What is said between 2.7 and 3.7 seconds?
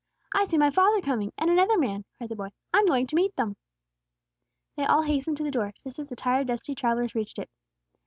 "I'm going to meet them."